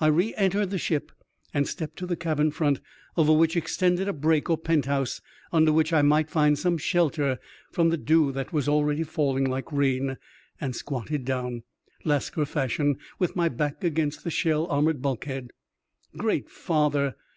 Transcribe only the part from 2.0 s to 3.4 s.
the cabin front, over